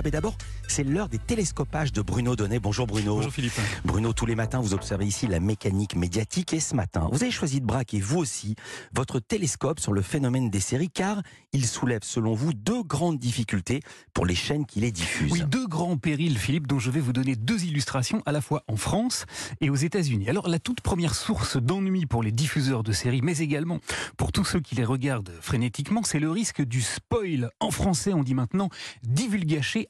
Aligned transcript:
Mais 0.00 0.10
d'abord, 0.10 0.38
c'est 0.68 0.84
l'heure 0.84 1.10
des 1.10 1.18
télescopages 1.18 1.92
de 1.92 2.00
Bruno 2.00 2.34
Donnet. 2.34 2.58
Bonjour 2.58 2.86
Bruno. 2.86 3.16
Bonjour 3.16 3.30
Philippe. 3.30 3.52
Bruno, 3.84 4.14
tous 4.14 4.24
les 4.24 4.34
matins, 4.34 4.58
vous 4.58 4.72
observez 4.72 5.04
ici 5.04 5.26
la 5.26 5.38
mécanique 5.38 5.96
médiatique 5.96 6.54
et 6.54 6.60
ce 6.60 6.74
matin, 6.74 7.10
vous 7.12 7.22
avez 7.22 7.30
choisi 7.30 7.60
de 7.60 7.66
braquer, 7.66 8.00
vous 8.00 8.18
aussi, 8.18 8.56
votre 8.94 9.20
télescope 9.20 9.80
sur 9.80 9.92
le 9.92 10.00
phénomène 10.00 10.48
des 10.48 10.60
séries 10.60 10.88
car 10.88 11.20
il 11.52 11.66
soulève, 11.66 12.00
selon 12.04 12.32
vous, 12.32 12.54
deux 12.54 12.82
grandes 12.82 13.18
difficultés 13.18 13.80
pour 14.14 14.24
les 14.24 14.34
chaînes 14.34 14.64
qui 14.64 14.80
les 14.80 14.92
diffusent. 14.92 15.30
Oui, 15.30 15.42
deux 15.46 15.66
grands 15.66 15.98
périls, 15.98 16.38
Philippe, 16.38 16.66
dont 16.66 16.78
je 16.78 16.90
vais 16.90 17.00
vous 17.00 17.12
donner 17.12 17.36
deux 17.36 17.62
illustrations 17.64 18.22
à 18.24 18.32
la 18.32 18.40
fois 18.40 18.64
en 18.68 18.76
France 18.76 19.26
et 19.60 19.68
aux 19.68 19.76
États-Unis. 19.76 20.30
Alors, 20.30 20.48
la 20.48 20.58
toute 20.58 20.80
première 20.80 21.14
source 21.14 21.58
d'ennui 21.58 22.06
pour 22.06 22.22
les 22.22 22.32
diffuseurs 22.32 22.82
de 22.82 22.92
séries, 22.92 23.20
mais 23.22 23.38
également 23.38 23.78
pour 24.16 24.32
tous 24.32 24.46
ceux 24.46 24.60
qui 24.60 24.74
les 24.74 24.84
regardent 24.84 25.32
frénétiquement, 25.42 26.02
c'est 26.02 26.18
le 26.18 26.30
risque 26.30 26.62
du 26.62 26.80
spoil. 26.80 27.50
En 27.60 27.70
français, 27.70 28.14
on 28.14 28.22
dit 28.22 28.34
maintenant 28.34 28.70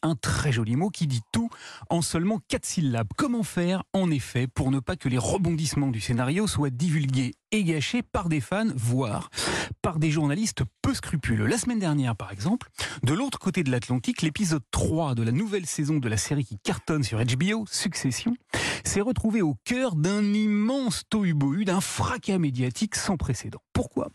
un 0.02 0.14
très 0.14 0.52
joli 0.52 0.76
mot 0.76 0.90
qui 0.90 1.06
dit 1.06 1.22
tout 1.32 1.50
en 1.90 2.02
seulement 2.02 2.40
quatre 2.48 2.66
syllabes. 2.66 3.08
Comment 3.16 3.42
faire, 3.42 3.82
en 3.92 4.10
effet, 4.10 4.46
pour 4.46 4.70
ne 4.70 4.80
pas 4.80 4.96
que 4.96 5.08
les 5.08 5.18
rebondissements 5.18 5.90
du 5.90 6.00
scénario 6.00 6.46
soient 6.46 6.70
divulgués 6.70 7.34
et 7.50 7.64
gâchés 7.64 8.02
par 8.02 8.28
des 8.28 8.40
fans, 8.40 8.70
voire 8.74 9.28
par 9.82 9.98
des 9.98 10.10
journalistes 10.10 10.62
peu 10.80 10.94
scrupuleux? 10.94 11.46
La 11.46 11.58
semaine 11.58 11.78
dernière, 11.78 12.16
par 12.16 12.32
exemple, 12.32 12.68
de 13.02 13.12
l'autre 13.12 13.38
côté 13.38 13.62
de 13.62 13.70
l'Atlantique, 13.70 14.22
l'épisode 14.22 14.62
3 14.70 15.14
de 15.14 15.22
la 15.22 15.32
nouvelle 15.32 15.66
saison 15.66 15.98
de 15.98 16.08
la 16.08 16.16
série 16.16 16.44
qui 16.44 16.58
cartonne 16.58 17.02
sur 17.02 17.18
HBO, 17.22 17.66
Succession, 17.70 18.34
s'est 18.84 19.00
retrouvé 19.00 19.42
au 19.42 19.56
cœur 19.64 19.96
d'un 19.96 20.22
immense 20.34 21.02
tohu 21.08 21.34
d'un 21.64 21.80
fracas 21.80 22.38
médiatique 22.38 22.94
sans 22.94 23.16
précédent. 23.16 23.60
Pourquoi? 23.72 24.10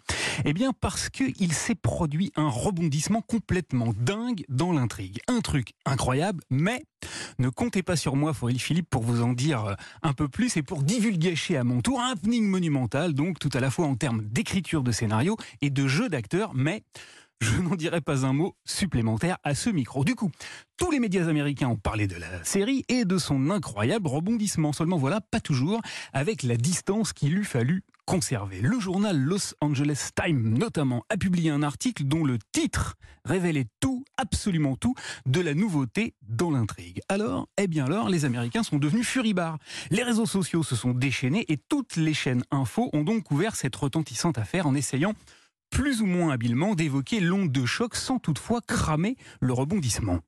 Eh 0.46 0.54
bien 0.54 0.72
parce 0.74 1.10
qu'il 1.10 1.54
s'est 1.54 1.76
produit 1.76 2.32
un 2.36 2.50
rebondissement 2.50 3.22
complètement 3.22 3.94
dingue 4.00 4.44
dans 4.50 4.72
l'intrigue. 4.72 5.20
Un 5.28 5.42
truc 5.42 5.74
incroyable, 5.86 6.44
mais 6.50 6.84
ne 7.40 7.50
comptez 7.50 7.84
pas 7.84 7.96
sur 7.96 8.16
moi, 8.16 8.34
Fauril 8.34 8.60
Philippe, 8.60 8.90
pour 8.90 9.04
vous 9.04 9.22
en 9.22 9.34
dire 9.34 9.76
un 10.04 10.14
peu 10.14 10.28
plus 10.28 10.58
et 10.58 10.64
pour 10.64 10.84
divulgacher 10.84 11.58
à 11.58 11.64
mon 11.64 11.82
tour 11.82 12.00
un 12.00 12.12
happening 12.12 12.46
monumental, 12.48 13.14
donc 13.14 13.40
tout 13.40 13.52
à 13.54 13.60
la 13.60 13.72
fois 13.72 13.88
en 13.88 13.96
termes 13.96 14.24
d'écriture 14.24 14.84
de 14.84 14.92
scénario 14.92 15.38
et 15.62 15.70
de 15.70 15.88
jeu 15.88 16.10
d'acteurs, 16.10 16.52
mais 16.54 16.84
je 17.58 17.62
n'en 17.62 17.76
dirai 17.76 18.02
pas 18.02 18.26
un 18.26 18.34
mot 18.34 18.56
supplémentaire 18.66 19.38
à 19.44 19.56
ce 19.56 19.70
micro. 19.70 20.04
Du 20.04 20.16
coup, 20.16 20.32
tous 20.78 20.92
les 20.92 21.00
médias 21.00 21.28
américains 21.28 21.68
ont 21.70 21.78
parlé 21.78 22.08
de 22.08 22.16
la 22.16 22.44
série 22.44 22.84
et 22.88 23.06
de 23.06 23.18
son 23.18 23.50
incroyable 23.50 24.08
rebondissement. 24.08 24.74
Seulement 24.74 24.98
voilà, 24.98 25.22
pas 25.22 25.40
toujours, 25.40 25.82
avec 26.14 26.44
la 26.44 26.58
distance 26.58 27.14
qu'il 27.14 27.38
eût 27.38 27.44
fallu 27.44 27.84
conserver. 28.06 28.62
Le 28.62 28.80
journal 28.80 29.18
Los 29.20 29.54
Angeles 29.60 30.10
Times, 30.16 30.58
notamment, 30.58 31.04
a 31.10 31.18
publié 31.18 31.52
un 31.52 31.62
article 31.62 32.06
dont 32.06 32.24
le 32.24 32.38
titre 32.54 32.96
révélait 33.26 33.68
tout, 33.82 34.06
absolument 34.16 34.78
tout, 34.78 34.96
de 35.26 35.42
la 35.42 35.54
nouveauté 35.54 36.14
dans 36.22 36.50
l'intrigue. 36.50 37.02
Alors, 37.10 37.50
eh 37.58 37.68
bien 37.68 37.86
alors, 37.86 38.08
les 38.08 38.24
Américains 38.24 38.64
sont 38.64 38.78
devenus 38.78 39.06
furibars. 39.06 39.58
Les 39.92 40.04
réseaux 40.04 40.26
sociaux 40.26 40.64
se 40.64 40.76
sont 40.76 40.94
déchaînés 40.94 41.46
et 41.50 41.58
toutes 41.58 41.98
les 41.98 42.14
chaînes 42.14 42.44
info 42.50 42.90
ont 42.94 43.04
donc 43.04 43.24
couvert 43.24 43.56
cette 43.56 43.76
retentissante 43.76 44.38
affaire 44.38 44.68
en 44.68 44.74
essayant 44.74 45.14
plus 45.70 46.02
ou 46.02 46.06
moins 46.06 46.32
habilement 46.32 46.76
d'évoquer 46.76 47.20
l'onde 47.20 47.52
de 47.52 47.66
choc 47.66 47.96
sans 47.96 48.20
toutefois 48.20 48.62
cramer 48.66 49.16
le 49.40 49.54
rebondissement. 49.54 50.20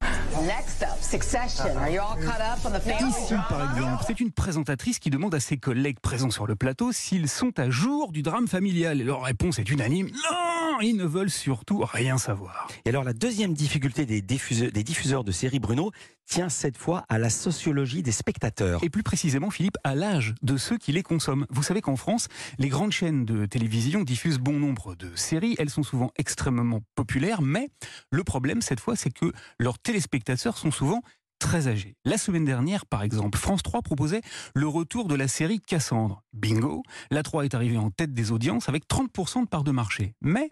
Ici, 3.08 3.34
par 3.50 3.76
exemple, 3.76 4.04
c'est 4.06 4.20
une 4.20 4.32
présentatrice 4.32 5.00
qui 5.00 5.10
demande 5.10 5.34
à 5.34 5.40
ses 5.40 5.58
collègues 5.58 6.00
présents 6.00 6.30
sur 6.30 6.48
le 6.48 6.56
plateau 6.56 6.92
s'ils 6.92 7.30
sont 7.30 7.58
à 7.60 7.70
jour 7.70 8.12
du 8.12 8.22
drame 8.22 8.48
familial. 8.48 9.02
Et 9.02 9.04
leur 9.04 9.24
réponse 9.24 9.60
est 9.60 9.70
unanime 9.70 10.08
non, 10.08 10.49
ils 10.82 10.96
ne 10.96 11.06
veulent 11.06 11.30
surtout 11.30 11.84
rien 11.84 12.18
savoir. 12.18 12.68
Et 12.86 12.90
alors, 12.90 13.04
la 13.04 13.14
deuxième 13.14 13.54
difficulté 13.54 14.06
des 14.06 14.22
diffuseurs, 14.22 14.72
des 14.72 14.84
diffuseurs 14.84 15.24
de 15.24 15.32
séries, 15.32 15.60
Bruno, 15.60 15.92
tient 16.26 16.50
cette 16.50 16.78
fois 16.78 17.06
à 17.10 17.18
la 17.18 17.30
sociologie 17.30 18.04
des 18.04 18.12
spectateurs. 18.12 18.84
Et 18.84 18.90
plus 18.90 19.04
précisément, 19.04 19.50
Philippe, 19.50 19.78
à 19.84 19.96
l'âge 19.96 20.36
de 20.42 20.58
ceux 20.58 20.78
qui 20.78 20.92
les 20.92 21.04
consomment. 21.04 21.46
Vous 21.50 21.64
savez 21.64 21.82
qu'en 21.82 21.96
France, 21.96 22.28
les 22.58 22.70
grandes 22.70 22.92
chaînes 22.92 23.26
de 23.26 23.46
télévision 23.46 24.04
diffusent 24.04 24.40
bon 24.40 24.60
nombre 24.60 24.96
de 24.96 25.16
séries. 25.16 25.56
Elles 25.58 25.70
sont 25.70 25.84
souvent 25.84 26.12
extrêmement 26.18 26.82
populaires, 26.96 27.42
mais 27.42 27.70
le 28.12 28.24
problème, 28.24 28.62
cette 28.62 28.80
fois, 28.80 28.96
c'est 28.96 29.12
que 29.12 29.32
leurs 29.60 29.80
téléspectateurs 29.80 30.58
sont 30.58 30.72
souvent 30.72 31.02
très 31.40 31.68
âgés. 31.68 31.96
La 32.06 32.18
semaine 32.18 32.46
dernière, 32.46 32.86
par 32.86 33.02
exemple, 33.02 33.38
France 33.38 33.64
3 33.64 33.82
proposait 33.82 34.22
le 34.54 34.68
retour 34.68 35.08
de 35.08 35.16
la 35.16 35.28
série 35.28 35.60
Cassandre. 35.60 36.22
Bingo, 36.34 36.84
la 37.10 37.24
3 37.24 37.46
est 37.46 37.56
arrivée 37.56 37.78
en 37.78 37.90
tête 37.90 38.14
des 38.14 38.32
audiences 38.32 38.70
avec 38.70 38.88
30% 38.88 39.44
de 39.44 39.48
part 39.48 39.64
de 39.64 39.72
marché. 39.72 40.14
Mais 40.22 40.52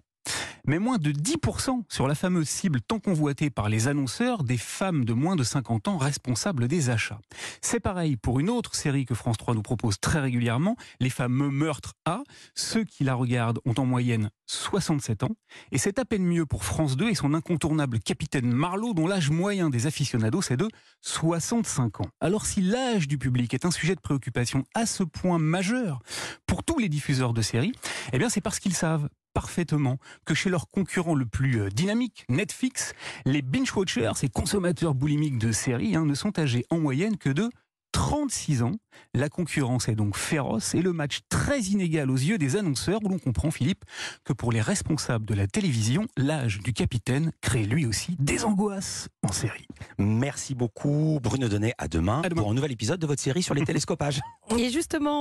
mais 0.68 0.80
moins 0.80 0.98
de 0.98 1.12
10% 1.12 1.84
sur 1.90 2.08
la 2.08 2.16
fameuse 2.16 2.48
cible 2.48 2.82
tant 2.82 3.00
convoitée 3.00 3.50
par 3.50 3.70
les 3.70 3.88
annonceurs 3.88 4.44
des 4.44 4.58
femmes 4.58 5.06
de 5.06 5.14
moins 5.14 5.36
de 5.36 5.44
50 5.44 5.88
ans 5.88 5.98
responsables 5.98 6.68
des 6.68 6.90
achats. 6.90 7.20
C'est 7.62 7.80
pareil 7.80 8.18
pour 8.18 8.40
une 8.40 8.50
autre 8.50 8.76
série 8.76 9.06
que 9.06 9.16
France 9.16 9.38
3 9.38 9.54
nous 9.54 9.62
propose 9.62 10.00
très 10.00 10.20
régulièrement, 10.20 10.76
les 11.00 11.10
fameux 11.10 11.50
meurtres 11.50 11.94
A. 12.06 12.24
Ceux 12.56 12.84
qui 12.84 13.04
la 13.04 13.16
regardent 13.16 13.60
ont 13.66 13.74
en 13.78 13.86
moyenne 13.86 14.30
67 14.48 15.24
ans, 15.24 15.36
et 15.72 15.78
c'est 15.78 16.00
à 16.00 16.06
peine 16.06 16.24
mieux 16.24 16.46
pour 16.46 16.64
France 16.64 16.96
2 16.96 17.10
et 17.10 17.16
son 17.16 17.34
incontournable 17.34 18.00
capitaine 18.00 18.52
Marlowe 18.52 18.94
dont 18.94 19.08
l'âge 19.08 19.30
moyen 19.30 19.70
des 19.70 19.88
aficionados 19.88 20.42
est 20.50 20.58
de 20.58 20.70
65 21.02 22.02
ans. 22.02 22.10
Alors 22.22 22.46
si 22.46 22.62
l'âge 22.62 23.08
du 23.08 23.18
public 23.18 23.54
est 23.54 23.66
un 23.66 23.72
sujet 23.72 23.96
de 23.96 24.02
préoccupation 24.02 24.64
à 24.74 24.86
ce 24.86 25.04
point 25.04 25.40
majeur 25.40 26.02
pour 26.46 26.64
tous 26.64 26.80
les 26.80 26.90
diffuseurs 26.90 27.34
de 27.34 27.42
séries, 27.42 27.74
eh 28.14 28.18
bien 28.18 28.30
c'est 28.30 28.42
parce 28.42 28.60
qu'ils 28.60 28.76
savent 28.76 29.10
parfaitement 29.38 30.00
que 30.26 30.34
chez 30.34 30.50
leur 30.50 30.68
concurrent 30.68 31.14
le 31.14 31.28
plus 31.28 31.62
euh, 31.62 31.70
dynamique, 31.70 32.26
Netflix, 32.28 32.96
les 33.24 33.44
binge-watchers, 33.44 34.14
ces 34.16 34.30
consommateurs 34.30 34.96
boulimiques 34.96 35.38
de 35.38 35.52
séries, 35.52 35.96
hein, 35.96 36.06
ne 36.06 36.16
sont 36.16 36.40
âgés 36.40 36.66
en 36.72 36.80
moyenne 36.80 37.18
que 37.18 37.30
de 37.30 37.48
36 37.92 38.64
ans. 38.64 38.74
La 39.14 39.30
concurrence 39.30 39.88
est 39.90 39.96
donc 39.96 40.18
féroce 40.18 40.74
et 40.76 40.82
le 40.82 40.92
match 40.92 41.20
très 41.30 41.62
inégal 41.62 42.10
aux 42.10 42.16
yeux 42.18 42.38
des 42.38 42.56
annonceurs 42.56 43.00
où 43.04 43.10
l'on 43.10 43.20
comprend, 43.20 43.52
Philippe, 43.52 43.86
que 44.24 44.34
pour 44.34 44.52
les 44.52 44.62
responsables 44.62 45.26
de 45.26 45.34
la 45.36 45.48
télévision, 45.48 46.08
l'âge 46.18 46.60
du 46.60 46.74
capitaine 46.74 47.32
crée 47.42 47.64
lui 47.64 47.86
aussi 47.86 48.16
des 48.20 48.44
angoisses 48.44 49.08
en 49.24 49.32
série. 49.32 49.68
Merci 50.00 50.56
beaucoup 50.56 51.20
Bruno 51.22 51.48
Donnet. 51.48 51.74
À 51.78 51.88
demain, 51.88 52.22
À 52.24 52.30
demain. 52.30 52.42
pour 52.42 52.52
un 52.52 52.56
nouvel 52.56 52.72
épisode 52.72 53.00
de 53.00 53.08
votre 53.08 53.22
série 53.22 53.44
sur 53.44 53.54
les 53.54 53.64
télescopages. 53.64 54.20
Et 54.58 54.70
justement, 54.72 55.16